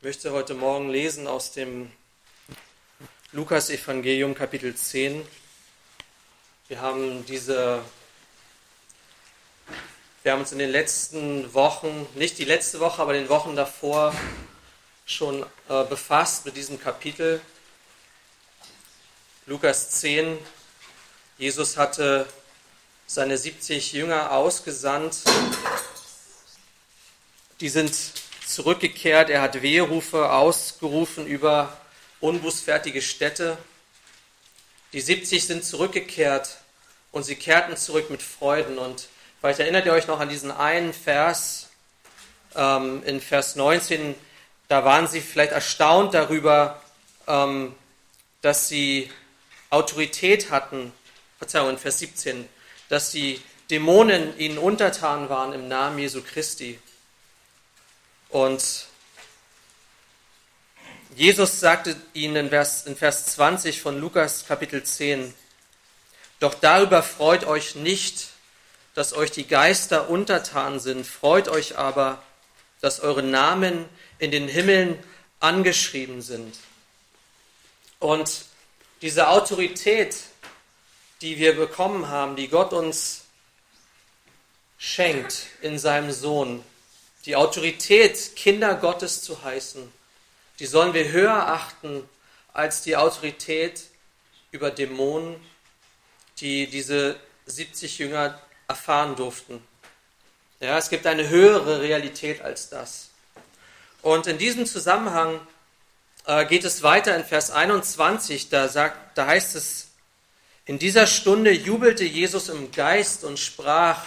[0.00, 1.92] Ich möchte heute Morgen lesen aus dem
[3.32, 5.28] Lukas-Evangelium, Kapitel 10.
[6.68, 7.82] Wir haben diese,
[10.22, 14.14] wir haben uns in den letzten Wochen, nicht die letzte Woche, aber den Wochen davor
[15.04, 17.42] schon äh, befasst mit diesem Kapitel.
[19.44, 20.38] Lukas 10.
[21.36, 22.26] Jesus hatte
[23.06, 25.18] seine 70 Jünger ausgesandt.
[27.60, 28.19] Die sind
[28.54, 29.30] zurückgekehrt.
[29.30, 31.76] Er hat Wehrufe ausgerufen über
[32.20, 33.56] unbußfertige Städte.
[34.92, 36.58] Die 70 sind zurückgekehrt
[37.12, 38.78] und sie kehrten zurück mit Freuden.
[38.78, 39.08] Und
[39.40, 41.70] vielleicht erinnert ihr euch noch an diesen einen Vers
[42.54, 44.14] ähm, in Vers 19.
[44.68, 46.82] Da waren sie vielleicht erstaunt darüber,
[47.26, 47.74] ähm,
[48.42, 49.10] dass sie
[49.70, 50.92] Autorität hatten.
[51.38, 52.48] Verzeihung, in Vers 17,
[52.88, 53.40] dass die
[53.70, 56.78] Dämonen ihnen untertan waren im Namen Jesu Christi.
[58.30, 58.86] Und
[61.16, 65.34] Jesus sagte ihnen in Vers, in Vers 20 von Lukas Kapitel 10,
[66.38, 68.28] Doch darüber freut euch nicht,
[68.94, 72.22] dass euch die Geister untertan sind, freut euch aber,
[72.80, 74.98] dass eure Namen in den Himmeln
[75.40, 76.56] angeschrieben sind.
[77.98, 78.44] Und
[79.02, 80.16] diese Autorität,
[81.20, 83.22] die wir bekommen haben, die Gott uns
[84.78, 86.64] schenkt in seinem Sohn,
[87.26, 89.92] die Autorität, Kinder Gottes zu heißen,
[90.58, 92.08] die sollen wir höher achten
[92.52, 93.82] als die Autorität
[94.50, 95.36] über Dämonen,
[96.38, 99.62] die diese 70 Jünger erfahren durften.
[100.60, 103.10] Ja, es gibt eine höhere Realität als das.
[104.02, 105.40] Und in diesem Zusammenhang
[106.26, 109.88] äh, geht es weiter in Vers 21, da, sagt, da heißt es,
[110.66, 114.04] in dieser Stunde jubelte Jesus im Geist und sprach,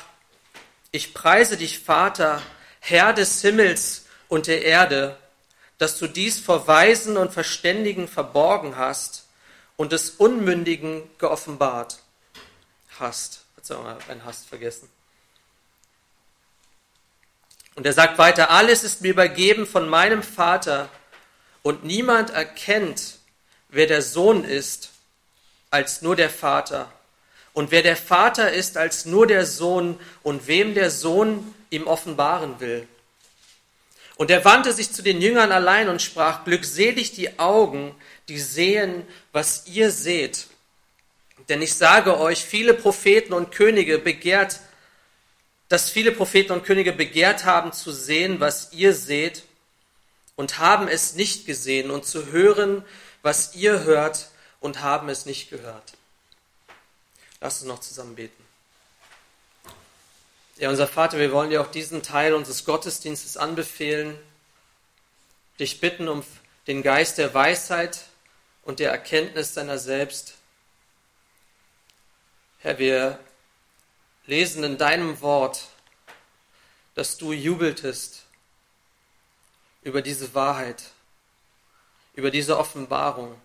[0.92, 2.42] ich preise dich, Vater,
[2.86, 5.18] Herr des Himmels und der Erde,
[5.78, 9.24] dass du dies vor Weisen und Verständigen verborgen hast
[9.78, 12.00] und des Unmündigen geoffenbart
[13.00, 13.46] hast.
[13.54, 14.90] Verzeihung, ein Hast vergessen.
[17.76, 20.90] Und er sagt weiter, alles ist mir übergeben von meinem Vater
[21.62, 23.20] und niemand erkennt,
[23.70, 24.90] wer der Sohn ist,
[25.70, 26.92] als nur der Vater.
[27.54, 32.60] Und wer der Vater ist, als nur der Sohn und wem der Sohn ihm offenbaren
[32.60, 32.88] will.
[34.16, 37.96] Und er wandte sich zu den Jüngern allein und sprach, glückselig die Augen,
[38.28, 40.48] die sehen, was ihr seht.
[41.50, 44.60] Denn ich sage euch, viele Propheten und Könige begehrt,
[45.68, 49.44] dass viele Propheten und Könige begehrt haben zu sehen, was ihr seht,
[50.36, 52.86] und haben es nicht gesehen, und zu hören,
[53.24, 54.30] was ihr hört,
[54.60, 55.94] und haben es nicht gehört.
[57.42, 58.43] Lasst uns noch zusammen beten.
[60.58, 64.16] Ja, unser Vater, wir wollen dir auch diesen Teil unseres Gottesdienstes anbefehlen,
[65.60, 66.24] dich bitten um
[66.68, 68.02] den Geist der Weisheit
[68.62, 70.36] und der Erkenntnis deiner selbst.
[72.60, 73.20] Herr, wir
[74.28, 75.70] lesen in deinem Wort,
[76.94, 78.24] dass du jubeltest
[79.82, 80.84] über diese Wahrheit,
[82.14, 83.42] über diese Offenbarung,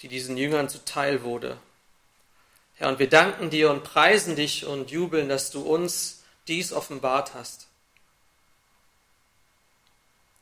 [0.00, 1.58] die diesen Jüngern zuteil wurde.
[2.76, 7.34] Herr, und wir danken dir und preisen dich und jubeln, dass du uns dies offenbart
[7.34, 7.66] hast.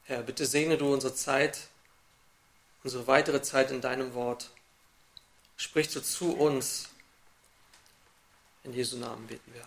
[0.04, 1.60] Herr, bitte segne du unsere Zeit,
[2.82, 4.50] unsere weitere Zeit in deinem Wort.
[5.56, 6.88] Sprich du zu uns.
[8.64, 9.64] In Jesu Namen beten wir.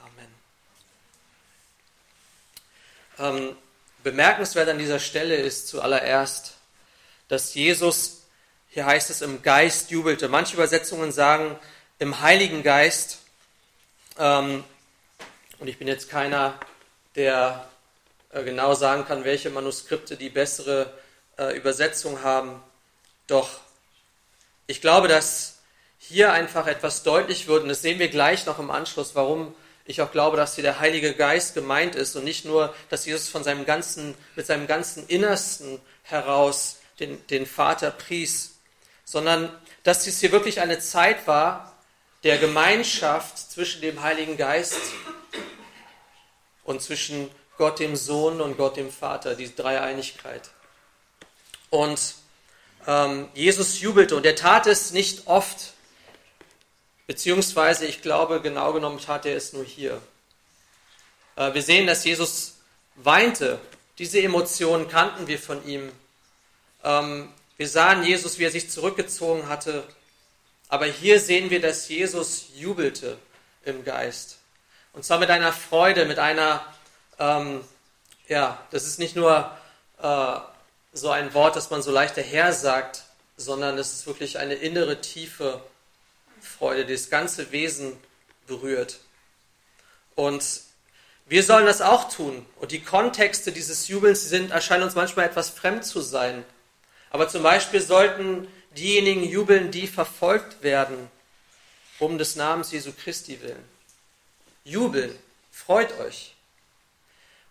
[3.19, 3.47] Amen.
[3.49, 3.57] Ähm,
[4.03, 6.55] bemerkenswert an dieser Stelle ist zuallererst,
[7.29, 8.23] dass Jesus,
[8.69, 10.27] hier heißt es, im Geist jubelte.
[10.27, 11.57] Manche Übersetzungen sagen,
[11.99, 13.19] im Heiligen Geist.
[14.17, 14.63] Ähm,
[15.59, 16.59] und ich bin jetzt keiner,
[17.15, 17.67] der
[18.31, 20.93] äh, genau sagen kann, welche Manuskripte die bessere
[21.37, 22.61] äh, Übersetzung haben.
[23.25, 23.49] Doch
[24.67, 25.59] ich glaube, dass
[25.97, 30.01] hier einfach etwas deutlich wird, und das sehen wir gleich noch im Anschluss, warum ich
[30.01, 33.43] auch glaube, dass hier der Heilige Geist gemeint ist und nicht nur, dass Jesus von
[33.43, 38.55] seinem ganzen, mit seinem ganzen Innersten heraus den, den Vater pries,
[39.05, 39.49] sondern
[39.83, 41.76] dass dies hier wirklich eine Zeit war,
[42.23, 44.81] der Gemeinschaft zwischen dem Heiligen Geist
[46.63, 50.49] und zwischen Gott dem Sohn und Gott dem Vater, die Dreieinigkeit.
[51.69, 52.15] Und
[52.85, 55.73] ähm, Jesus jubelte und er tat es nicht oft,
[57.05, 60.01] beziehungsweise ich glaube, genau genommen tat er es nur hier.
[61.35, 62.55] Äh, wir sehen, dass Jesus
[62.95, 63.59] weinte.
[63.97, 65.91] Diese Emotionen kannten wir von ihm.
[66.83, 69.83] Ähm, wir sahen Jesus, wie er sich zurückgezogen hatte
[70.69, 73.17] aber hier sehen wir, dass Jesus jubelte
[73.63, 74.37] im Geist.
[74.93, 76.65] Und zwar mit einer Freude, mit einer,
[77.19, 77.63] ähm,
[78.27, 79.51] ja, das ist nicht nur
[80.01, 80.39] äh,
[80.93, 83.03] so ein Wort, das man so leicht daher sagt,
[83.37, 85.61] sondern es ist wirklich eine innere, tiefe
[86.41, 87.93] Freude, die das ganze Wesen
[88.47, 88.99] berührt.
[90.15, 90.43] Und
[91.27, 92.45] wir sollen das auch tun.
[92.59, 96.43] Und die Kontexte dieses Jubels sind, erscheinen uns manchmal etwas fremd zu sein.
[97.11, 98.47] Aber zum Beispiel sollten
[98.77, 101.09] diejenigen jubeln, die verfolgt werden,
[101.99, 103.63] um des Namens Jesu Christi willen.
[104.63, 105.17] Jubeln,
[105.51, 106.33] freut euch.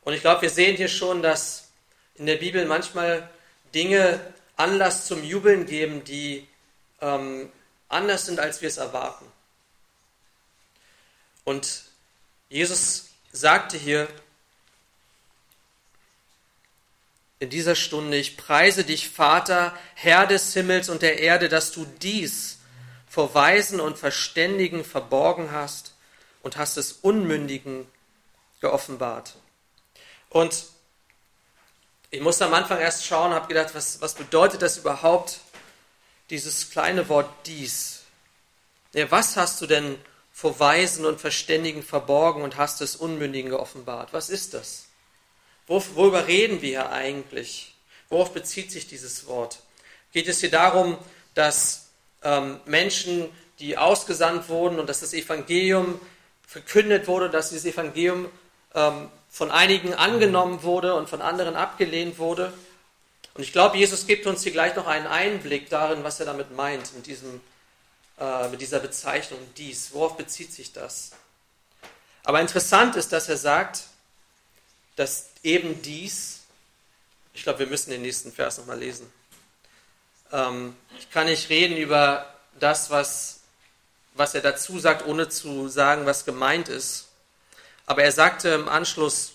[0.03, 1.69] Und ich glaube, wir sehen hier schon, dass
[2.15, 3.29] in der Bibel manchmal
[3.75, 4.21] Dinge
[4.57, 6.47] Anlass zum Jubeln geben, die
[7.01, 7.51] ähm,
[7.89, 9.27] anders sind, als wir es erwarten.
[11.45, 11.85] Und
[12.49, 14.09] Jesus sagte hier
[17.39, 21.85] in dieser Stunde, ich preise dich, Vater, Herr des Himmels und der Erde, dass du
[22.01, 22.59] dies
[23.07, 25.95] vor Weisen und Verständigen verborgen hast
[26.43, 27.87] und hast es Unmündigen
[28.61, 29.35] geoffenbart.
[30.31, 30.65] Und
[32.11, 35.41] ich musste am Anfang erst schauen, habe gedacht, was, was bedeutet das überhaupt,
[36.31, 38.03] dieses kleine Wort dies?
[38.95, 39.99] Ja, was hast du denn
[40.33, 44.13] vor Weisen und Verständigen verborgen und hast es Unmündigen geoffenbart?
[44.13, 44.86] Was ist das?
[45.67, 47.75] Worüber reden wir hier eigentlich?
[48.09, 49.59] Worauf bezieht sich dieses Wort?
[50.13, 50.97] Geht es hier darum,
[51.35, 51.89] dass
[52.23, 53.29] ähm, Menschen,
[53.59, 56.01] die ausgesandt wurden und dass das Evangelium
[56.47, 58.31] verkündet wurde, dass dieses Evangelium
[58.75, 62.53] ähm, von einigen angenommen wurde und von anderen abgelehnt wurde.
[63.35, 66.57] Und ich glaube, Jesus gibt uns hier gleich noch einen Einblick darin, was er damit
[66.57, 67.41] meint, mit, diesem,
[68.19, 69.93] äh, mit dieser Bezeichnung dies.
[69.93, 71.11] Worauf bezieht sich das?
[72.25, 73.85] Aber interessant ist, dass er sagt,
[74.97, 76.41] dass eben dies,
[77.33, 79.11] ich glaube, wir müssen den nächsten Vers nochmal lesen.
[80.33, 83.41] Ähm, ich kann nicht reden über das, was,
[84.15, 87.09] was er dazu sagt, ohne zu sagen, was gemeint ist.
[87.87, 89.35] Aber er sagte im Anschluss,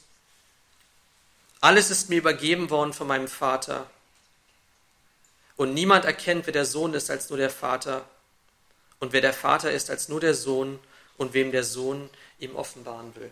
[1.61, 3.89] alles ist mir übergeben worden von meinem Vater.
[5.55, 8.03] Und niemand erkennt, wer der Sohn ist, als nur der Vater.
[8.99, 10.79] Und wer der Vater ist, als nur der Sohn
[11.17, 12.09] und wem der Sohn
[12.39, 13.31] ihm offenbaren will.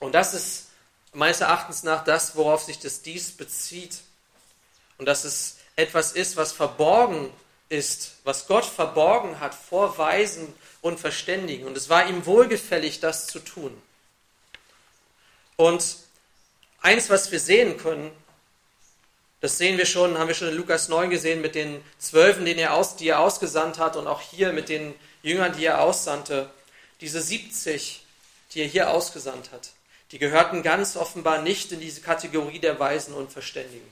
[0.00, 0.71] Und das ist
[1.12, 3.98] meines Erachtens nach das, worauf sich das dies bezieht.
[4.98, 7.30] Und dass es etwas ist, was verborgen
[7.68, 11.66] ist, was Gott verborgen hat vor Weisen und Verständigen.
[11.66, 13.80] Und es war ihm wohlgefällig, das zu tun.
[15.56, 15.96] Und
[16.80, 18.10] eins, was wir sehen können,
[19.40, 22.54] das sehen wir schon, haben wir schon in Lukas 9 gesehen mit den Zwölfen, die
[22.54, 26.48] er, aus, die er ausgesandt hat und auch hier mit den Jüngern, die er aussandte.
[27.00, 28.04] Diese 70,
[28.52, 29.70] die er hier ausgesandt hat,
[30.12, 33.88] die gehörten ganz offenbar nicht in diese Kategorie der Weisen und Verständigen.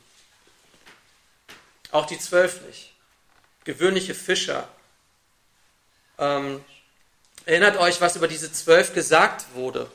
[1.90, 2.92] Auch die Zwölf nicht.
[3.64, 4.68] Gewöhnliche Fischer.
[6.18, 6.62] Ähm,
[7.46, 9.90] erinnert euch, was über diese Zwölf gesagt wurde.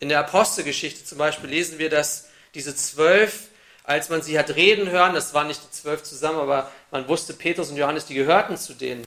[0.00, 3.48] In der Apostelgeschichte zum Beispiel lesen wir, dass diese zwölf,
[3.84, 7.32] als man sie hat reden hören, das waren nicht die zwölf zusammen, aber man wusste,
[7.32, 9.04] Petrus und Johannes, die gehörten zu denen.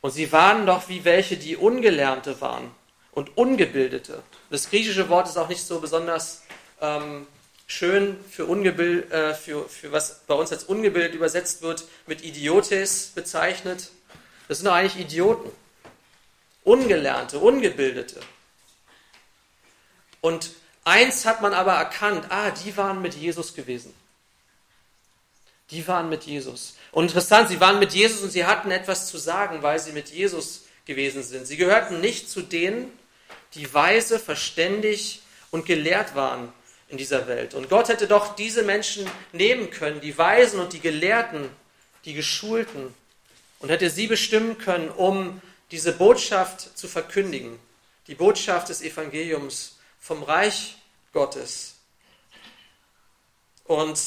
[0.00, 2.70] Und sie waren doch wie welche, die Ungelernte waren
[3.12, 4.22] und Ungebildete.
[4.50, 6.42] Das griechische Wort ist auch nicht so besonders
[6.80, 7.26] ähm,
[7.66, 13.12] schön für, ungebild, äh, für, für was bei uns als ungebildet übersetzt wird, mit Idiotes
[13.14, 13.90] bezeichnet.
[14.48, 15.50] Das sind doch eigentlich Idioten.
[16.64, 18.20] Ungelernte, Ungebildete.
[20.20, 20.50] Und
[20.84, 23.92] eins hat man aber erkannt, ah, die waren mit Jesus gewesen.
[25.70, 26.76] Die waren mit Jesus.
[26.92, 30.10] Und interessant, sie waren mit Jesus und sie hatten etwas zu sagen, weil sie mit
[30.10, 31.46] Jesus gewesen sind.
[31.46, 32.92] Sie gehörten nicht zu denen,
[33.54, 36.52] die weise, verständig und gelehrt waren
[36.88, 37.54] in dieser Welt.
[37.54, 41.48] Und Gott hätte doch diese Menschen nehmen können, die Weisen und die Gelehrten,
[42.04, 42.94] die Geschulten,
[43.60, 45.40] und hätte sie bestimmen können, um
[45.70, 47.58] diese Botschaft zu verkündigen,
[48.08, 50.76] die Botschaft des Evangeliums vom Reich
[51.12, 51.76] Gottes.
[53.64, 54.00] Und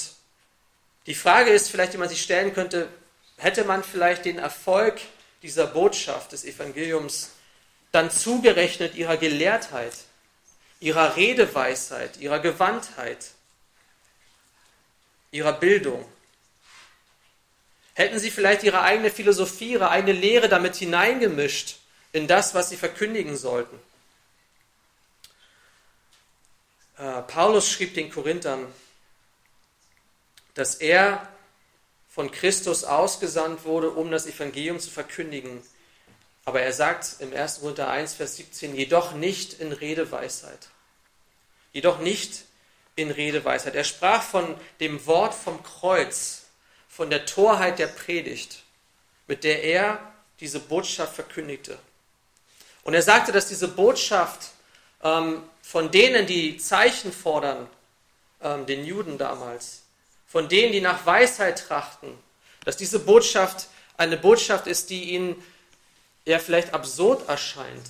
[1.07, 2.89] die Frage ist vielleicht, die man sich stellen könnte,
[3.37, 4.99] hätte man vielleicht den Erfolg
[5.41, 7.31] dieser Botschaft des Evangeliums
[7.95, 9.93] dann zugerechnet ihrer Gelehrtheit,
[10.79, 13.31] ihrer Redeweisheit, ihrer Gewandtheit,
[15.31, 16.05] ihrer Bildung?
[17.93, 21.77] Hätten sie vielleicht ihre eigene Philosophie, ihre eigene Lehre damit hineingemischt
[22.11, 23.79] in das, was sie verkündigen sollten?
[26.97, 28.67] Äh, Paulus schrieb den Korinthern,
[30.53, 31.27] dass er
[32.09, 35.61] von Christus ausgesandt wurde, um das Evangelium zu verkündigen.
[36.45, 37.59] Aber er sagt im 1.
[37.61, 40.69] Korinther 1, Vers 17, jedoch nicht in Redeweisheit.
[41.73, 42.45] Jedoch nicht
[42.95, 43.75] in Redeweisheit.
[43.75, 46.43] Er sprach von dem Wort vom Kreuz,
[46.87, 48.63] von der Torheit der Predigt,
[49.27, 49.99] mit der er
[50.39, 51.77] diese Botschaft verkündigte.
[52.83, 54.51] Und er sagte, dass diese Botschaft
[55.03, 57.67] ähm, von denen, die Zeichen fordern,
[58.41, 59.81] ähm, den Juden damals,
[60.27, 62.17] von denen, die nach Weisheit trachten,
[62.63, 65.43] dass diese Botschaft eine Botschaft ist, die ihnen
[66.25, 67.89] ja vielleicht absurd erscheint.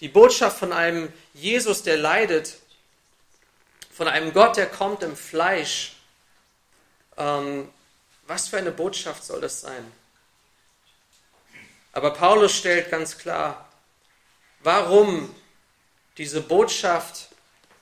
[0.00, 2.56] Die Botschaft von einem Jesus, der leidet,
[3.92, 5.92] von einem Gott, der kommt im Fleisch.
[7.16, 7.70] Ähm,
[8.26, 9.92] was für eine Botschaft soll das sein?
[11.92, 13.68] Aber Paulus stellt ganz klar,
[14.60, 15.32] warum
[16.16, 17.28] diese Botschaft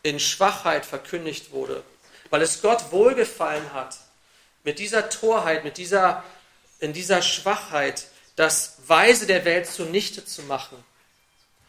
[0.02, 1.82] in Schwachheit verkündigt wurde.
[2.30, 3.96] Weil es Gott wohlgefallen hat,
[4.64, 6.24] mit dieser Torheit, mit dieser,
[6.80, 8.08] in dieser Schwachheit,
[8.40, 10.82] das Weise der Welt zunichte zu machen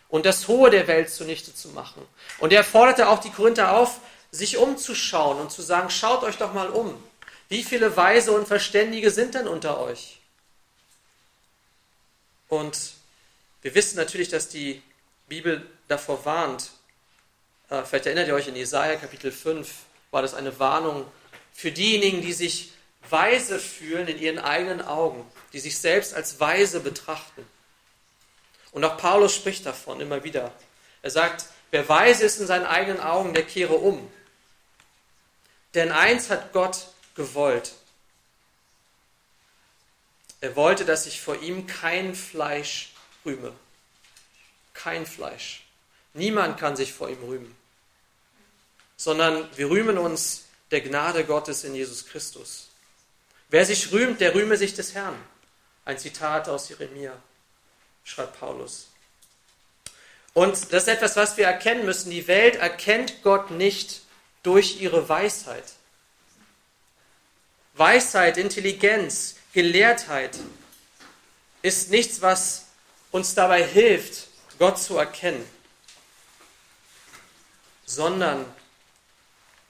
[0.08, 2.02] und das Hohe der Welt zunichte zu machen.
[2.40, 4.00] Und er forderte auch die Korinther auf,
[4.32, 6.96] sich umzuschauen und zu sagen, schaut euch doch mal um.
[7.50, 10.20] Wie viele Weise und Verständige sind denn unter euch?
[12.48, 12.94] Und
[13.64, 14.82] wir wissen natürlich, dass die
[15.28, 16.70] Bibel davor warnt.
[17.70, 19.70] Äh, vielleicht erinnert ihr euch in Jesaja Kapitel 5,
[20.12, 21.06] war das eine Warnung
[21.54, 22.72] für diejenigen, die sich
[23.10, 27.46] weise fühlen in ihren eigenen Augen, die sich selbst als weise betrachten.
[28.72, 30.52] Und auch Paulus spricht davon immer wieder.
[31.02, 34.10] Er sagt, wer weise ist in seinen eigenen Augen, der kehre um.
[35.74, 37.74] Denn eins hat Gott gewollt.
[40.42, 42.94] Er wollte, dass sich vor ihm kein Fleisch
[43.26, 43.54] rühme.
[44.74, 45.64] Kein Fleisch.
[46.14, 47.56] Niemand kann sich vor ihm rühmen.
[48.98, 52.71] Sondern wir rühmen uns der Gnade Gottes in Jesus Christus.
[53.52, 55.16] Wer sich rühmt, der rühme sich des Herrn.
[55.84, 57.12] Ein Zitat aus Jeremia,
[58.06, 58.88] schreibt Paulus.
[60.34, 62.12] Und das ist etwas, was wir erkennen müssen.
[62.12, 64.02] Die Welt erkennt Gott nicht
[64.42, 65.66] durch ihre Weisheit.
[67.74, 70.40] Weisheit, Intelligenz, Gelehrtheit
[71.62, 72.68] ist nichts, was
[73.12, 74.28] uns dabei hilft,
[74.60, 75.46] Gott zu erkennen,
[77.86, 78.46] sondern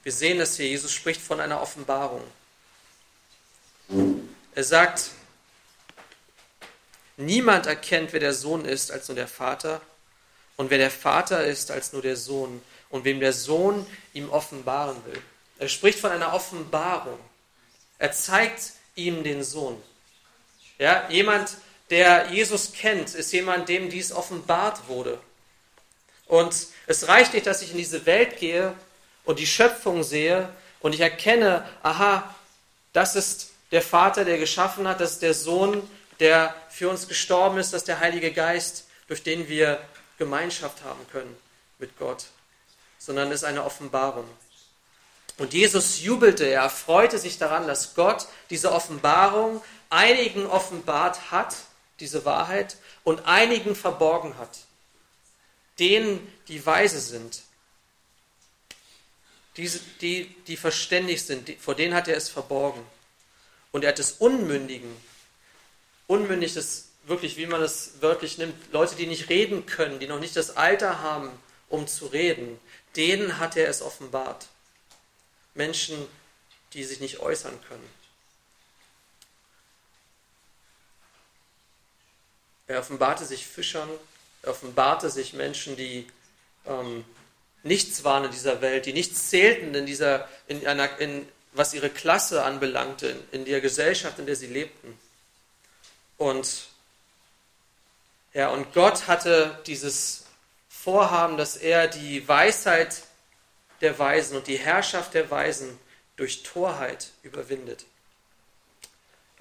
[0.04, 2.22] wir sehen es hier, Jesus spricht von einer Offenbarung.
[4.54, 5.10] Er sagt,
[7.16, 9.80] niemand erkennt, wer der Sohn ist, als nur der Vater,
[10.56, 14.96] und wer der Vater ist, als nur der Sohn, und wem der Sohn ihm offenbaren
[15.06, 15.20] will.
[15.58, 17.18] Er spricht von einer Offenbarung.
[17.98, 19.82] Er zeigt ihm den Sohn.
[20.78, 21.56] Ja, jemand,
[21.90, 25.18] der Jesus kennt, ist jemand, dem dies offenbart wurde.
[26.26, 26.54] Und
[26.86, 28.74] es reicht nicht, dass ich in diese Welt gehe
[29.24, 30.48] und die Schöpfung sehe
[30.80, 32.34] und ich erkenne, aha,
[32.92, 35.88] das ist der Vater, der geschaffen hat, das ist der Sohn,
[36.20, 39.80] der für uns gestorben ist, das ist der Heilige Geist, durch den wir
[40.18, 41.36] Gemeinschaft haben können
[41.78, 42.26] mit Gott,
[42.98, 44.28] sondern es ist eine Offenbarung.
[45.38, 51.56] Und Jesus jubelte, er freute sich daran, dass Gott diese Offenbarung einigen offenbart hat,
[51.98, 54.58] diese Wahrheit, und einigen verborgen hat.
[55.78, 57.42] Denen, die weise sind,
[59.56, 62.84] diese, die, die verständig sind, die, vor denen hat er es verborgen.
[63.72, 64.94] Und er hat es Unmündigen,
[66.06, 70.20] unmündig ist wirklich, wie man es wörtlich nimmt, Leute, die nicht reden können, die noch
[70.20, 71.30] nicht das Alter haben,
[71.68, 72.60] um zu reden,
[72.96, 74.46] denen hat er es offenbart.
[75.54, 76.06] Menschen,
[76.74, 77.88] die sich nicht äußern können.
[82.66, 83.88] Er offenbarte sich Fischern,
[84.42, 86.06] er offenbarte sich Menschen, die
[86.66, 87.04] ähm,
[87.62, 91.90] nichts waren in dieser Welt, die nichts zählten in dieser, in einer, in, was ihre
[91.90, 94.98] Klasse anbelangte, in, der Gesellschaft, in der sie lebten.
[96.16, 96.68] Und
[98.32, 100.24] ja, und Gott hatte dieses
[100.68, 103.02] Vorhaben, dass er die Weisheit
[103.82, 105.78] der Weisen und die Herrschaft der Weisen
[106.16, 107.84] durch Torheit überwindet.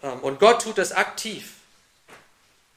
[0.04, 1.54] Ähm, und Gott tut das aktiv.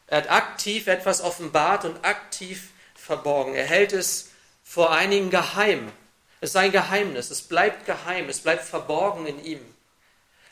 [0.06, 3.54] Er hat aktiv etwas offenbart und aktiv verborgen.
[3.54, 4.30] Er hält es
[4.62, 5.90] vor einigen geheim.
[6.44, 7.30] Es ist ein Geheimnis.
[7.30, 8.28] Es bleibt geheim.
[8.28, 9.60] Es bleibt verborgen in ihm.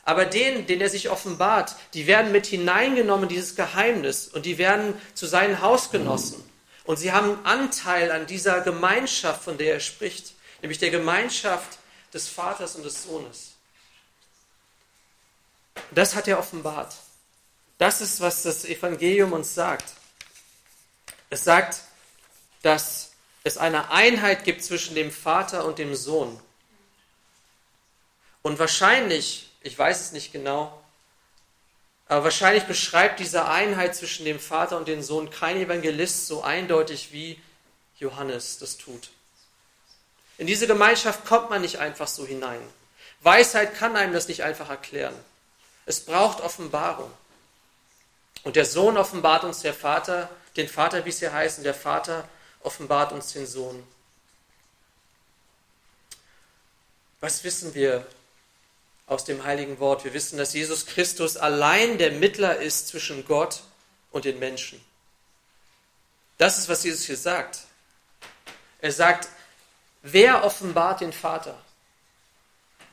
[0.05, 4.57] Aber denen, denen er sich offenbart, die werden mit hineingenommen in dieses Geheimnis und die
[4.57, 6.43] werden zu seinen Hausgenossen.
[6.85, 10.33] Und sie haben Anteil an dieser Gemeinschaft, von der er spricht
[10.63, 11.79] nämlich der Gemeinschaft
[12.15, 13.53] des Vaters und des Sohnes.
[15.91, 16.95] Das hat er offenbart.
[17.77, 19.93] Das ist, was das Evangelium uns sagt.
[21.29, 21.83] Es sagt,
[22.63, 23.12] dass
[23.45, 26.41] es eine Einheit gibt zwischen dem Vater und dem Sohn.
[28.43, 30.79] Und wahrscheinlich, ich weiß es nicht genau,
[32.09, 37.13] aber wahrscheinlich beschreibt diese Einheit zwischen dem Vater und dem Sohn kein Evangelist so eindeutig
[37.13, 37.41] wie
[37.99, 39.11] Johannes das tut.
[40.39, 42.61] In diese Gemeinschaft kommt man nicht einfach so hinein.
[43.21, 45.15] Weisheit kann einem das nicht einfach erklären.
[45.87, 47.11] Es braucht Offenbarung.
[48.43, 51.75] Und der Sohn offenbart uns der Vater, den Vater, wie es hier heißt, und der
[51.75, 52.29] Vater
[52.63, 53.83] offenbart uns den Sohn.
[57.21, 58.07] Was wissen wir
[59.13, 60.05] aus dem heiligen Wort.
[60.05, 63.61] Wir wissen, dass Jesus Christus allein der Mittler ist zwischen Gott
[64.11, 64.83] und den Menschen.
[66.39, 67.61] Das ist, was Jesus hier sagt.
[68.81, 69.29] Er sagt,
[70.03, 71.57] wer offenbart den Vater?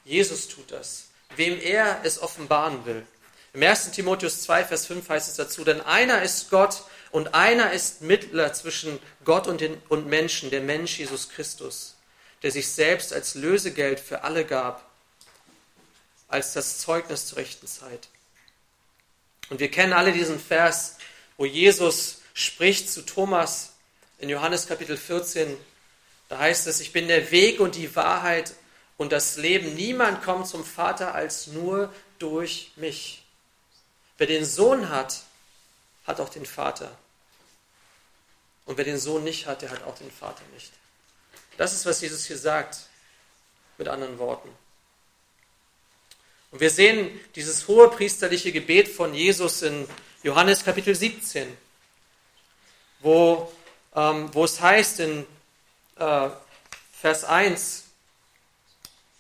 [0.04, 3.06] Jesus tut das, wem er es offenbaren will.
[3.54, 3.92] Im 1.
[3.92, 8.54] Timotheus 2, Vers 5 heißt es dazu, denn einer ist Gott und einer ist Mittler
[8.54, 11.96] zwischen Gott und, den, und Menschen, der Mensch Jesus Christus,
[12.44, 14.90] der sich selbst als Lösegeld für alle gab,
[16.28, 18.08] als das Zeugnis zur rechten Zeit.
[19.50, 20.98] Und wir kennen alle diesen Vers,
[21.38, 23.74] wo Jesus spricht zu Thomas
[24.20, 25.58] in Johannes Kapitel 14.
[26.30, 28.54] Da heißt es, ich bin der Weg und die Wahrheit
[28.98, 29.74] und das Leben.
[29.74, 33.24] Niemand kommt zum Vater als nur durch mich.
[34.20, 35.24] Wer den Sohn hat,
[36.10, 36.92] hat auch den Vater.
[38.66, 40.72] Und wer den Sohn nicht hat, der hat auch den Vater nicht.
[41.58, 42.80] Das ist, was Jesus hier sagt,
[43.78, 44.50] mit anderen Worten.
[46.52, 49.88] Und wir sehen dieses hohe priesterliche Gebet von Jesus in
[50.24, 51.48] Johannes Kapitel 17,
[53.02, 53.52] wo,
[53.96, 55.28] ähm, wo es heißt in
[55.98, 56.30] äh,
[57.00, 57.84] Vers 1,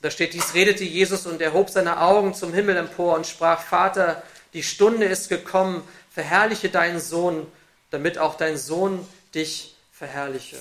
[0.01, 3.61] da steht, dies redete Jesus und er hob seine Augen zum Himmel empor und sprach,
[3.61, 5.87] Vater, die Stunde ist gekommen,
[6.19, 7.49] verherrliche deinen Sohn,
[7.91, 10.59] damit auch dein Sohn dich verherrliche.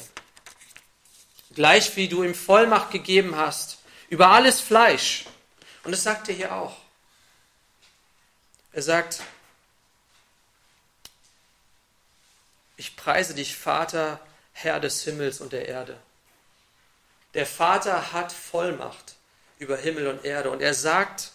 [1.53, 5.25] Gleich wie du ihm Vollmacht gegeben hast über alles Fleisch,
[5.83, 6.77] und das sagt er hier auch.
[8.71, 9.21] Er sagt,
[12.77, 14.21] ich preise dich, Vater,
[14.53, 15.99] Herr des Himmels und der Erde.
[17.35, 19.17] Der Vater hat Vollmacht
[19.59, 21.33] über Himmel und Erde und er sagt,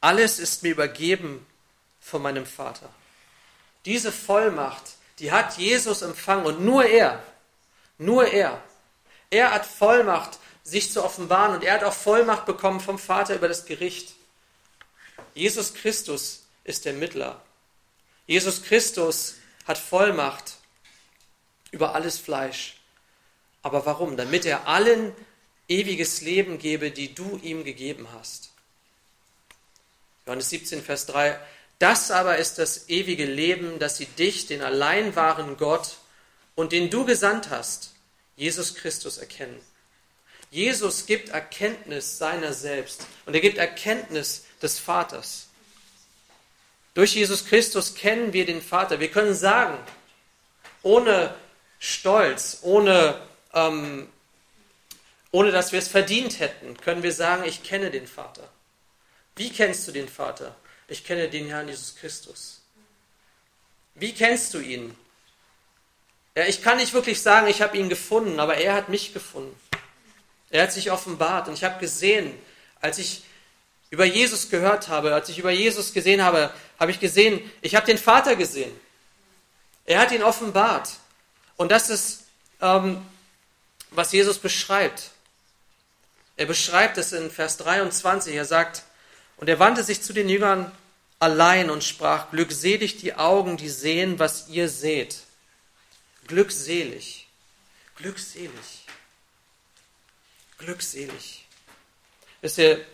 [0.00, 1.46] alles ist mir übergeben
[2.00, 2.88] von meinem Vater.
[3.84, 4.82] Diese Vollmacht,
[5.18, 7.22] die hat Jesus empfangen und nur er,
[7.98, 8.62] nur er.
[9.30, 10.38] Er hat Vollmacht
[10.68, 11.56] sich zu offenbaren.
[11.56, 14.14] Und er hat auch Vollmacht bekommen vom Vater über das Gericht.
[15.34, 17.40] Jesus Christus ist der Mittler.
[18.26, 20.56] Jesus Christus hat Vollmacht
[21.70, 22.76] über alles Fleisch.
[23.62, 24.16] Aber warum?
[24.16, 25.14] Damit er allen
[25.68, 28.47] ewiges Leben gebe, die du ihm gegeben hast.
[30.28, 31.40] Johannes 17, Vers 3.
[31.78, 35.96] Das aber ist das ewige Leben, dass sie dich, den allein wahren Gott
[36.54, 37.92] und den du gesandt hast,
[38.36, 39.58] Jesus Christus, erkennen
[40.50, 45.48] Jesus gibt Erkenntnis seiner selbst und er gibt Erkenntnis des Vaters.
[46.94, 48.98] Durch Jesus Christus kennen wir den Vater.
[48.98, 49.78] Wir können sagen,
[50.82, 51.34] ohne
[51.78, 53.20] Stolz, ohne,
[53.52, 54.08] ähm,
[55.30, 58.48] ohne dass wir es verdient hätten, können wir sagen, ich kenne den Vater.
[59.38, 60.54] Wie kennst du den Vater?
[60.88, 62.60] Ich kenne den Herrn Jesus Christus.
[63.94, 64.96] Wie kennst du ihn?
[66.34, 69.58] Ja, ich kann nicht wirklich sagen, ich habe ihn gefunden, aber er hat mich gefunden.
[70.50, 72.36] Er hat sich offenbart und ich habe gesehen,
[72.80, 73.22] als ich
[73.90, 77.86] über Jesus gehört habe, als ich über Jesus gesehen habe, habe ich gesehen, ich habe
[77.86, 78.72] den Vater gesehen.
[79.86, 80.90] Er hat ihn offenbart.
[81.56, 82.24] Und das ist,
[82.60, 83.06] ähm,
[83.90, 85.10] was Jesus beschreibt.
[86.36, 88.34] Er beschreibt es in Vers 23.
[88.34, 88.82] Er sagt,
[89.38, 90.70] und er wandte sich zu den Jüngern
[91.18, 95.20] allein und sprach, glückselig die Augen, die sehen, was ihr seht.
[96.26, 97.26] Glückselig.
[97.96, 98.78] Glückselig
[100.58, 101.46] glückselig.
[102.40, 102.84] Wisst ihr,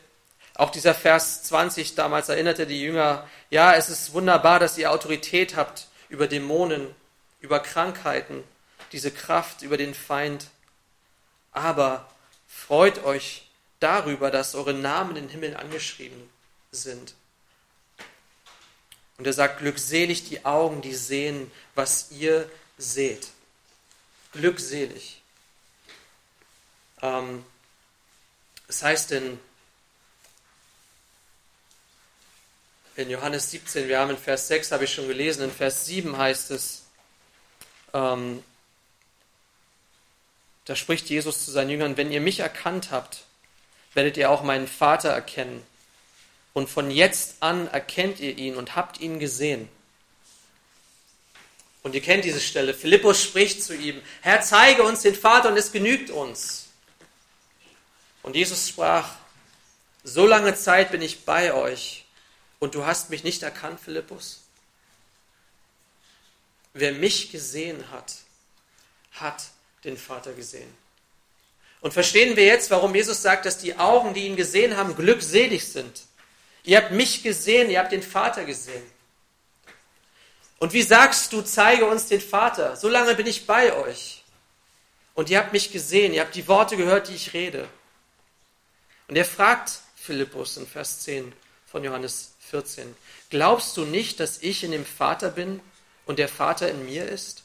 [0.54, 5.57] auch dieser Vers 20 damals erinnerte die Jünger, ja, es ist wunderbar, dass ihr Autorität
[5.57, 6.94] habt über Dämonen,
[7.40, 8.44] über Krankheiten,
[8.92, 10.46] diese Kraft über den Feind.
[11.50, 12.09] Aber
[12.46, 13.48] freut euch
[13.80, 16.30] darüber, dass eure Namen in den Himmel angeschrieben
[16.74, 17.14] sind.
[19.16, 23.28] Und er sagt, glückselig die Augen, die sehen, was ihr seht.
[24.32, 25.22] Glückselig.
[27.00, 27.44] Ähm,
[28.66, 29.38] es heißt in,
[32.96, 36.16] in Johannes 17, wir haben in Vers 6, habe ich schon gelesen, in Vers 7
[36.16, 36.82] heißt es,
[37.92, 38.42] ähm,
[40.64, 43.24] da spricht Jesus zu seinen Jüngern, wenn ihr mich erkannt habt,
[43.92, 45.64] werdet ihr auch meinen Vater erkennen.
[46.54, 49.68] Und von jetzt an erkennt ihr ihn und habt ihn gesehen.
[51.82, 52.72] Und ihr kennt diese Stelle.
[52.72, 56.68] Philippus spricht zu ihm, Herr, zeige uns den Vater und es genügt uns.
[58.22, 59.16] Und Jesus sprach,
[60.02, 62.04] so lange Zeit bin ich bei euch
[62.58, 64.40] und du hast mich nicht erkannt, Philippus?
[66.72, 68.14] Wer mich gesehen hat,
[69.12, 69.44] hat
[69.84, 70.72] den Vater gesehen.
[71.80, 75.68] Und verstehen wir jetzt, warum Jesus sagt, dass die Augen, die ihn gesehen haben, glückselig
[75.68, 76.04] sind.
[76.64, 78.83] Ihr habt mich gesehen, ihr habt den Vater gesehen.
[80.59, 82.77] Und wie sagst du, zeige uns den Vater?
[82.77, 84.24] So lange bin ich bei euch.
[85.14, 87.68] Und ihr habt mich gesehen, ihr habt die Worte gehört, die ich rede.
[89.09, 91.33] Und er fragt Philippus in Vers 10
[91.66, 92.96] von Johannes 14,
[93.31, 95.61] glaubst du nicht, dass ich in dem Vater bin
[96.07, 97.42] und der Vater in mir ist?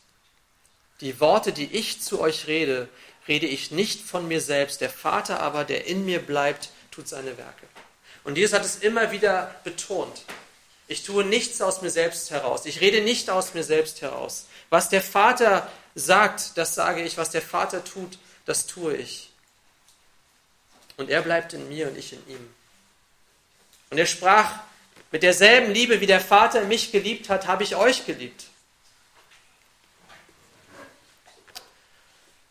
[1.02, 2.90] Die Worte, die ich zu euch rede,
[3.28, 4.82] rede ich nicht von mir selbst.
[4.82, 7.66] Der Vater aber, der in mir bleibt, tut seine Werke.
[8.30, 10.22] Und Jesus hat es immer wieder betont.
[10.88, 12.68] Ich tue nichts aus mir selbst heraus.
[12.68, 14.46] Ich rede nicht aus mir selbst heraus.
[14.70, 17.18] Was der Vater sagt, das sage ich.
[17.18, 19.32] Was der Vater tut, das tue ich.
[20.96, 22.54] Und er bleibt in mir und ich in ihm.
[23.90, 24.60] Und er sprach,
[25.10, 28.44] mit derselben Liebe, wie der Vater mich geliebt hat, habe ich euch geliebt.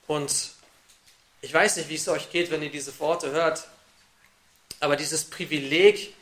[0.08, 0.50] Und
[1.40, 3.68] ich weiß nicht, wie es euch geht, wenn ihr diese Worte hört,
[4.80, 6.14] aber dieses Privileg,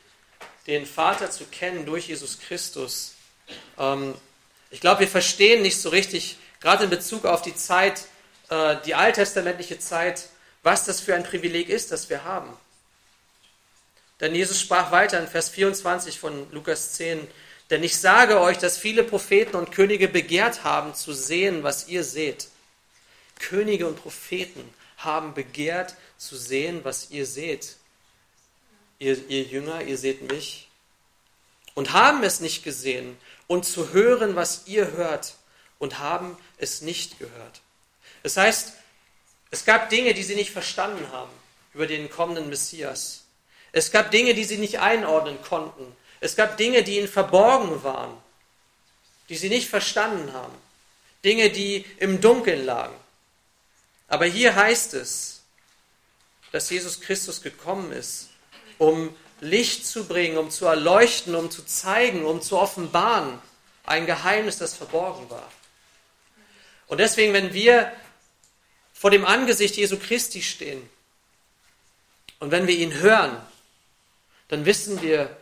[0.67, 3.15] den Vater zu kennen durch Jesus Christus,
[3.79, 4.15] ähm,
[4.71, 8.07] ich glaube, wir verstehen nicht so richtig, gerade in Bezug auf die Zeit,
[8.51, 10.29] äh, die alttestamentliche Zeit,
[10.63, 12.53] was das für ein Privileg ist, das wir haben.
[14.21, 17.27] Denn Jesus sprach weiter in Vers 24 von Lukas 10,
[17.71, 22.05] denn ich sage euch, dass viele Propheten und Könige begehrt haben zu sehen, was ihr
[22.05, 22.49] seht.
[23.39, 24.63] Könige und Propheten
[24.99, 27.77] haben begehrt zu sehen, was ihr seht.
[28.99, 30.69] Ihr, ihr Jünger, ihr seht mich.
[31.75, 35.35] Und haben es nicht gesehen und zu hören, was ihr hört
[35.79, 37.61] und haben es nicht gehört.
[38.23, 38.73] Das heißt,
[39.51, 41.31] es gab Dinge, die sie nicht verstanden haben
[41.75, 43.25] über den kommenden Messias.
[43.73, 45.95] Es gab Dinge, die sie nicht einordnen konnten.
[46.21, 48.17] Es gab Dinge, die ihnen verborgen waren,
[49.29, 50.55] die sie nicht verstanden haben.
[51.25, 52.97] Dinge, die im Dunkeln lagen.
[54.09, 55.43] Aber hier heißt es,
[56.53, 58.31] dass Jesus Christus gekommen ist,
[58.79, 63.39] um Licht zu bringen, um zu erleuchten, um zu zeigen, um zu offenbaren,
[63.85, 65.49] ein Geheimnis, das verborgen war.
[66.89, 67.93] Und deswegen, wenn wir
[68.93, 70.89] vor dem Angesicht Jesu Christi stehen
[72.41, 73.37] und wenn wir ihn hören,
[74.49, 75.37] dann wissen wir,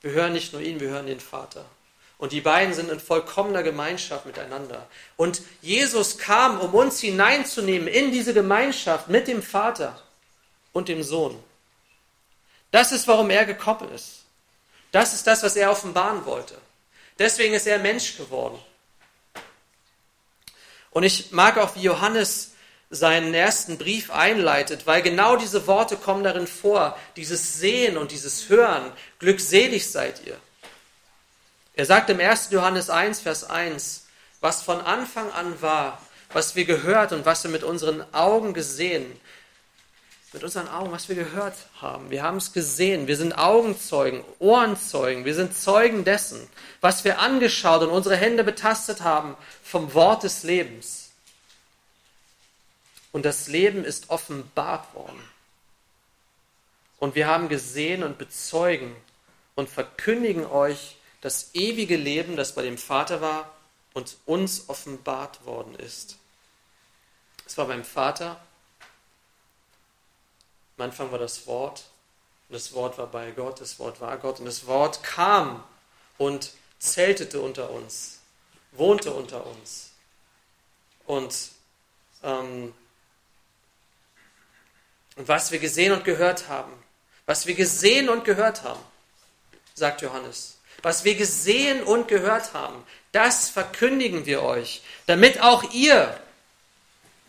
[0.00, 1.64] wir hören nicht nur ihn, wir hören den Vater.
[2.18, 4.88] Und die beiden sind in vollkommener Gemeinschaft miteinander.
[5.16, 10.02] Und Jesus kam, um uns hineinzunehmen in diese Gemeinschaft mit dem Vater
[10.72, 11.38] und dem Sohn.
[12.76, 14.24] Das ist, warum er gekommen ist.
[14.92, 16.58] Das ist das, was er offenbaren wollte.
[17.18, 18.58] Deswegen ist er Mensch geworden.
[20.90, 22.50] Und ich mag auch, wie Johannes
[22.90, 28.50] seinen ersten Brief einleitet, weil genau diese Worte kommen darin vor, dieses Sehen und dieses
[28.50, 28.92] Hören.
[29.20, 30.36] Glückselig seid ihr.
[31.72, 32.50] Er sagt im 1.
[32.50, 34.04] Johannes 1, Vers 1,
[34.42, 36.02] was von Anfang an war,
[36.34, 39.18] was wir gehört und was wir mit unseren Augen gesehen,
[40.36, 42.10] mit unseren Augen, was wir gehört haben.
[42.10, 43.06] Wir haben es gesehen.
[43.06, 45.24] Wir sind Augenzeugen, Ohrenzeugen.
[45.24, 46.46] Wir sind Zeugen dessen,
[46.82, 51.06] was wir angeschaut und unsere Hände betastet haben vom Wort des Lebens
[53.12, 55.22] und das Leben ist offenbart worden.
[56.98, 58.94] Und wir haben gesehen und bezeugen
[59.54, 63.56] und verkündigen euch das ewige Leben, das bei dem Vater war
[63.94, 66.18] und uns offenbart worden ist.
[67.46, 68.38] Es war beim Vater.
[70.76, 71.84] Am Anfang war das Wort
[72.48, 75.64] und das Wort war bei Gott, das Wort war Gott und das Wort kam
[76.18, 78.20] und zeltete unter uns,
[78.72, 79.92] wohnte unter uns.
[81.06, 81.34] Und
[82.22, 82.74] ähm,
[85.16, 86.72] und was wir gesehen und gehört haben,
[87.24, 88.80] was wir gesehen und gehört haben,
[89.74, 96.20] sagt Johannes, was wir gesehen und gehört haben, das verkündigen wir euch, damit auch ihr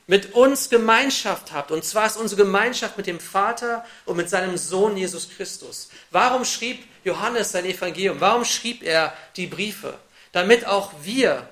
[0.07, 1.69] mit uns Gemeinschaft habt.
[1.71, 5.89] Und zwar ist unsere Gemeinschaft mit dem Vater und mit seinem Sohn Jesus Christus.
[6.11, 8.19] Warum schrieb Johannes sein Evangelium?
[8.21, 9.99] Warum schrieb er die Briefe?
[10.31, 11.47] Damit auch wir,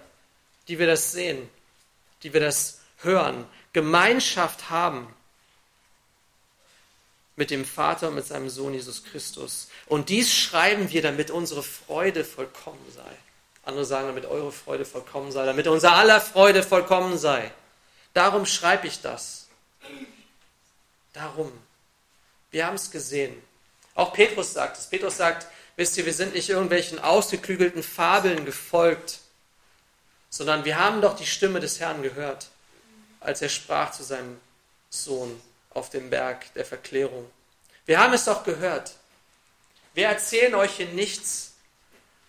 [0.70, 1.50] die wir das sehen,
[2.24, 5.14] die wir das hören, Gemeinschaft haben
[7.36, 9.68] mit dem Vater und mit seinem Sohn Jesus Christus.
[9.88, 13.04] Und dies schreiben wir, damit unsere Freude vollkommen sei.
[13.64, 17.52] Andere sagen, damit eure Freude vollkommen sei, damit unser aller Freude vollkommen sei.
[18.16, 19.48] Darum schreibe ich das.
[21.12, 21.52] Darum.
[22.50, 23.36] Wir haben es gesehen.
[23.94, 24.88] Auch Petrus sagt es.
[24.88, 29.20] Petrus sagt, wisst ihr, wir sind nicht irgendwelchen ausgeklügelten Fabeln gefolgt,
[30.30, 32.48] sondern wir haben doch die Stimme des Herrn gehört,
[33.20, 34.40] als er sprach zu seinem
[34.90, 37.30] Sohn auf dem Berg der Verklärung.
[37.86, 38.94] Wir haben es doch gehört.
[39.94, 41.55] Wir erzählen euch hier nichts,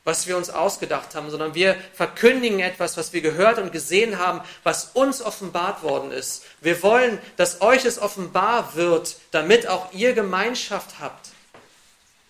[0.06, 4.40] was wir uns ausgedacht haben, sondern wir verkündigen etwas, was wir gehört und gesehen haben,
[4.62, 6.44] was uns offenbart worden ist.
[6.62, 11.28] Wir wollen, dass euch es offenbar wird, damit auch ihr Gemeinschaft habt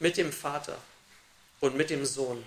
[0.00, 0.76] mit dem Vater
[1.60, 2.44] und mit dem Sohn.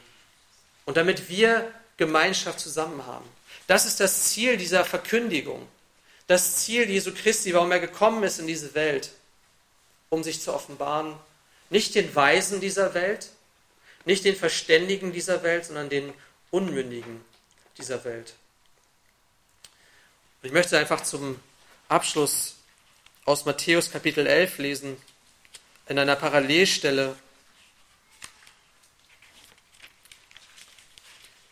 [0.83, 3.25] Und damit wir Gemeinschaft zusammen haben.
[3.67, 5.65] Das ist das Ziel dieser Verkündigung
[6.29, 9.11] das Ziel Jesu Christi, warum er gekommen ist in diese Welt.
[10.11, 11.13] um sich zu offenbaren,
[11.69, 13.29] nicht den Weisen dieser Welt,
[14.09, 16.13] nicht den Verständigen dieser Welt, sondern den
[16.49, 17.23] Unmündigen
[17.77, 18.33] dieser Welt.
[20.41, 21.39] Und ich möchte einfach zum
[21.89, 22.55] Abschluss
[23.25, 24.97] aus Matthäus Kapitel 11 lesen,
[25.87, 27.15] in einer Parallelstelle.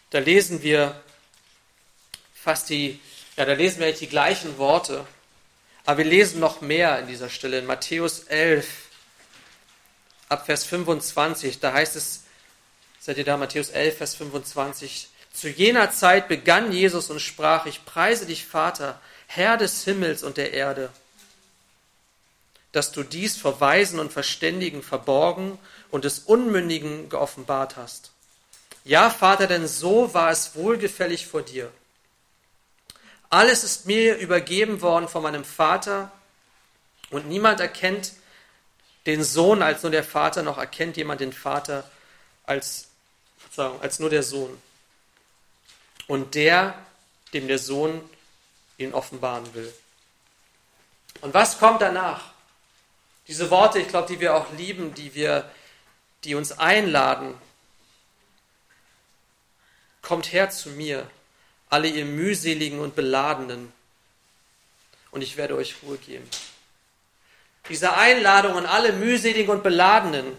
[0.09, 0.99] Da lesen wir
[2.33, 2.99] fast die,
[3.35, 5.05] ja, da lesen wir die gleichen Worte,
[5.85, 7.59] aber wir lesen noch mehr in dieser Stelle.
[7.59, 8.67] In Matthäus 11,
[10.29, 12.23] ab Vers 25, da heißt es,
[13.07, 17.85] seid ihr da, Matthäus 11, Vers 25, zu jener Zeit begann Jesus und sprach, ich
[17.85, 20.89] preise dich, Vater, Herr des Himmels und der Erde,
[22.73, 25.57] dass du dies vor Weisen und Verständigen verborgen
[25.89, 28.11] und des Unmündigen geoffenbart hast.
[28.83, 31.71] Ja, Vater, denn so war es wohlgefällig vor dir.
[33.29, 36.11] Alles ist mir übergeben worden von meinem Vater
[37.09, 38.11] und niemand erkennt
[39.05, 41.89] den Sohn als nur der Vater, noch erkennt jemand den Vater
[42.45, 42.86] als,
[43.57, 44.61] als nur der Sohn.
[46.07, 46.73] Und der,
[47.33, 48.01] dem der Sohn
[48.77, 49.73] ihn offenbaren will.
[51.21, 52.31] Und was kommt danach?
[53.27, 55.49] Diese Worte, ich glaube, die wir auch lieben, die wir,
[56.23, 57.33] die uns einladen.
[60.01, 61.09] Kommt her zu mir,
[61.69, 63.73] alle ihr mühseligen und beladenen,
[65.11, 66.29] und ich werde euch Ruhe geben.
[67.69, 70.37] Diese Einladung an alle mühseligen und beladenen,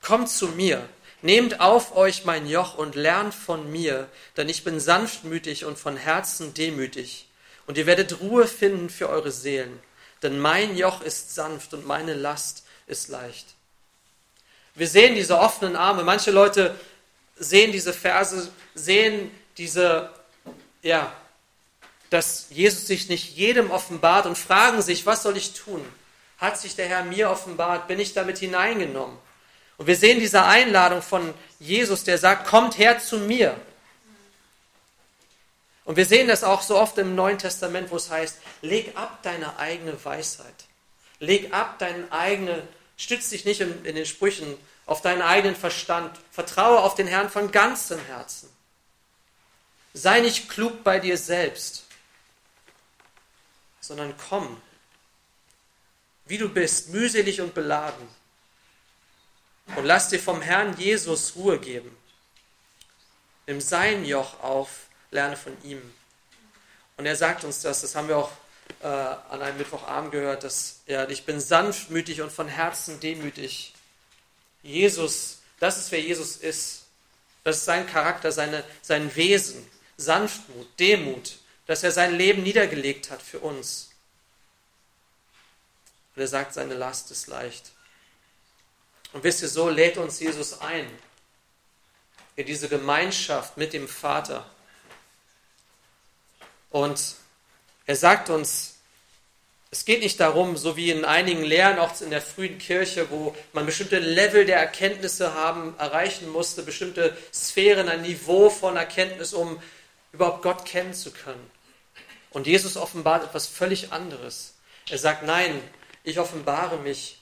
[0.00, 0.88] kommt zu mir,
[1.24, 5.96] nehmt auf euch mein Joch und lernt von mir, denn ich bin sanftmütig und von
[5.96, 7.26] Herzen demütig,
[7.66, 9.80] und ihr werdet Ruhe finden für eure Seelen,
[10.22, 13.54] denn mein Joch ist sanft und meine Last ist leicht.
[14.74, 16.02] Wir sehen diese offenen Arme.
[16.02, 16.74] Manche Leute
[17.36, 20.10] sehen diese Verse, sehen diese
[20.82, 21.10] ja,
[22.10, 25.82] dass Jesus sich nicht jedem offenbart und fragen sich, was soll ich tun?
[26.36, 27.88] Hat sich der Herr mir offenbart?
[27.88, 29.16] Bin ich damit hineingenommen?
[29.76, 33.56] Und wir sehen diese Einladung von Jesus, der sagt, kommt her zu mir.
[35.84, 39.18] Und wir sehen das auch so oft im Neuen Testament, wo es heißt, leg ab
[39.22, 40.64] deine eigene Weisheit.
[41.18, 44.56] Leg ab deine eigene, stütz dich nicht in, in den Sprüchen
[44.86, 46.18] auf deinen eigenen Verstand.
[46.30, 48.48] Vertraue auf den Herrn von ganzem Herzen.
[49.92, 51.84] Sei nicht klug bei dir selbst,
[53.80, 54.60] sondern komm,
[56.26, 58.08] wie du bist, mühselig und beladen.
[59.76, 61.96] Und lass dir vom Herrn Jesus Ruhe geben.
[63.46, 65.82] Nimm sein Joch auf, lerne von ihm.
[66.96, 68.32] Und er sagt uns das, das haben wir auch
[68.80, 73.74] äh, an einem Mittwochabend gehört, dass ja, ich bin sanftmütig und von Herzen demütig.
[74.62, 76.84] Jesus, das ist wer Jesus ist.
[77.42, 79.66] Das ist sein Charakter, seine, sein Wesen.
[79.96, 83.90] Sanftmut, Demut, dass er sein Leben niedergelegt hat für uns.
[86.14, 87.72] Und er sagt, seine Last ist leicht.
[89.14, 90.86] Und wisst ihr, so lädt uns Jesus ein
[92.36, 94.44] in diese Gemeinschaft mit dem Vater.
[96.70, 97.14] Und
[97.86, 98.74] er sagt uns,
[99.70, 103.36] es geht nicht darum, so wie in einigen Lehren, auch in der frühen Kirche, wo
[103.52, 109.62] man bestimmte Level der Erkenntnisse haben, erreichen musste, bestimmte Sphären, ein Niveau von Erkenntnis, um
[110.12, 111.50] überhaupt Gott kennen zu können.
[112.30, 114.54] Und Jesus offenbart etwas völlig anderes.
[114.90, 115.60] Er sagt, nein,
[116.02, 117.20] ich offenbare mich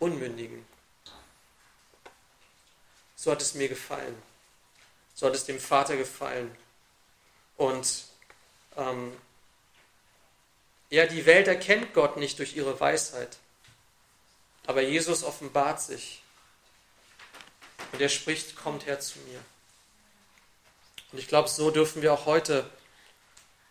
[0.00, 0.67] Unmündigen.
[3.20, 4.16] So hat es mir gefallen.
[5.12, 6.56] So hat es dem Vater gefallen.
[7.56, 8.04] Und
[8.76, 9.12] ähm,
[10.88, 13.36] ja, die Welt erkennt Gott nicht durch ihre Weisheit.
[14.68, 16.22] Aber Jesus offenbart sich.
[17.90, 19.40] Und er spricht, kommt her zu mir.
[21.10, 22.70] Und ich glaube, so dürfen wir auch heute,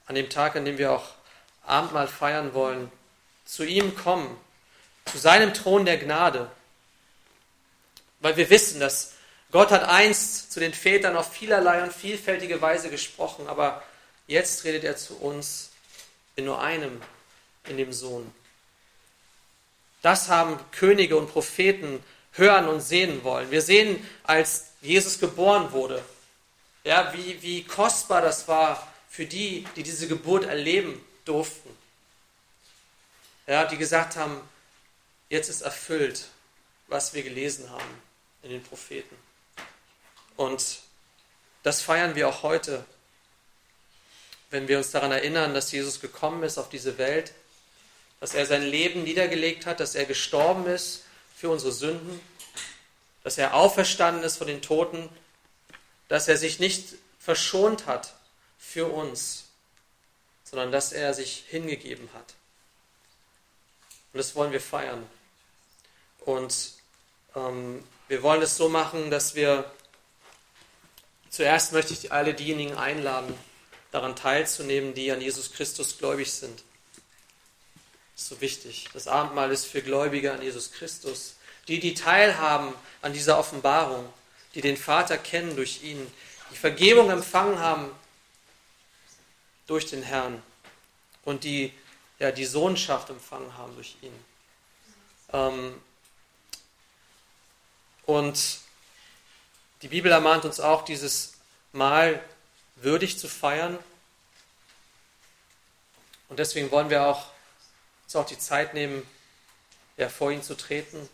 [0.07, 1.13] an dem Tag, an dem wir auch
[1.63, 2.91] Abendmahl feiern wollen,
[3.45, 4.37] zu ihm kommen,
[5.05, 6.51] zu seinem Thron der Gnade.
[8.19, 9.16] Weil wir wissen, dass
[9.51, 13.83] Gott hat einst zu den Vätern auf vielerlei und vielfältige Weise gesprochen, aber
[14.27, 15.69] jetzt redet er zu uns
[16.35, 17.01] in nur einem,
[17.67, 18.31] in dem Sohn.
[20.01, 23.49] Das haben Könige und Propheten hören und sehen wollen.
[23.49, 26.03] Wir sehen, als Jesus geboren wurde,
[26.83, 31.69] ja, wie, wie kostbar das war für die, die diese Geburt erleben durften.
[33.47, 34.39] Ja, die gesagt haben,
[35.29, 36.27] jetzt ist erfüllt,
[36.87, 38.01] was wir gelesen haben
[38.43, 39.15] in den Propheten.
[40.37, 40.79] Und
[41.63, 42.85] das feiern wir auch heute,
[44.49, 47.33] wenn wir uns daran erinnern, dass Jesus gekommen ist auf diese Welt,
[48.21, 51.03] dass er sein Leben niedergelegt hat, dass er gestorben ist
[51.35, 52.21] für unsere Sünden,
[53.23, 55.09] dass er auferstanden ist von den Toten
[56.07, 58.13] dass er sich nicht verschont hat
[58.57, 59.45] für uns,
[60.43, 62.33] sondern dass er sich hingegeben hat.
[64.13, 65.05] Und das wollen wir feiern.
[66.19, 66.73] Und
[67.35, 69.69] ähm, wir wollen es so machen, dass wir
[71.37, 73.31] zuerst möchte ich alle diejenigen einladen,
[73.91, 76.63] daran teilzunehmen, die an Jesus Christus gläubig sind.
[78.15, 78.89] Das ist so wichtig.
[78.93, 81.35] Das Abendmahl ist für Gläubige an Jesus Christus.
[81.67, 82.73] Die, die teilhaben
[83.03, 84.11] an dieser Offenbarung,
[84.55, 86.11] die den Vater kennen durch ihn,
[86.51, 87.91] die Vergebung empfangen haben
[89.67, 90.41] durch den Herrn
[91.23, 91.71] und die
[92.17, 94.25] ja, die Sohnschaft empfangen haben durch ihn.
[95.33, 95.79] Ähm,
[98.07, 98.59] und
[99.81, 101.33] die Bibel ermahnt uns auch, dieses
[101.71, 102.21] Mahl
[102.75, 103.77] würdig zu feiern.
[106.29, 107.27] Und deswegen wollen wir auch,
[108.05, 109.07] uns auch die Zeit nehmen,
[109.97, 111.09] ja, vor ihn zu treten,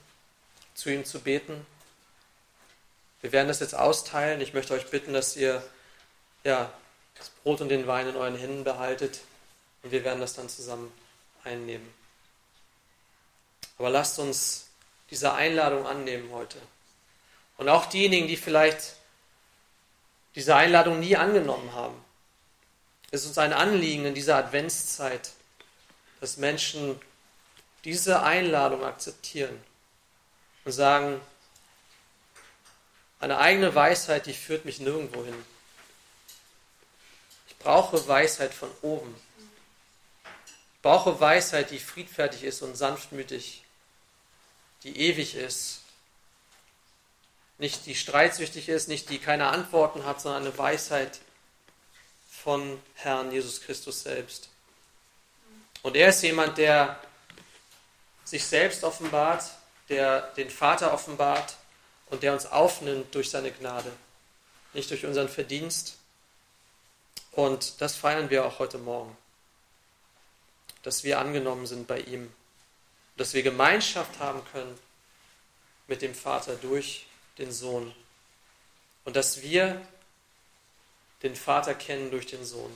[0.75, 1.65] zu ihm zu beten.
[3.21, 4.41] Wir werden das jetzt austeilen.
[4.41, 5.63] Ich möchte euch bitten, dass ihr
[6.43, 6.71] ja,
[7.17, 9.21] das Brot und den Wein in euren Händen behaltet
[9.81, 10.91] und wir werden das dann zusammen
[11.43, 11.93] einnehmen.
[13.77, 14.67] Aber lasst uns
[15.09, 16.57] diese Einladung annehmen heute.
[17.57, 18.95] Und auch diejenigen, die vielleicht
[20.35, 22.03] diese Einladung nie angenommen haben.
[23.11, 25.31] Es ist uns ein Anliegen in dieser Adventszeit,
[26.19, 26.99] dass Menschen
[27.83, 29.61] diese Einladung akzeptieren
[30.65, 31.21] und sagen,
[33.19, 35.45] eine eigene Weisheit, die führt mich nirgendwo hin.
[37.47, 39.15] Ich brauche Weisheit von oben.
[40.25, 43.63] Ich brauche Weisheit, die friedfertig ist und sanftmütig,
[44.83, 45.82] die ewig ist
[47.57, 51.19] nicht die streitsüchtig ist, nicht die keine Antworten hat, sondern eine Weisheit
[52.29, 54.49] von Herrn Jesus Christus selbst.
[55.81, 56.99] Und er ist jemand, der
[58.23, 59.43] sich selbst offenbart,
[59.89, 61.55] der den Vater offenbart
[62.09, 63.91] und der uns aufnimmt durch seine Gnade,
[64.73, 65.97] nicht durch unseren Verdienst.
[67.31, 69.15] Und das feiern wir auch heute Morgen,
[70.83, 72.31] dass wir angenommen sind bei ihm,
[73.17, 74.77] dass wir Gemeinschaft haben können
[75.87, 77.05] mit dem Vater durch
[77.37, 77.93] den Sohn
[79.05, 79.81] und dass wir
[81.23, 82.71] den Vater kennen durch den Sohn.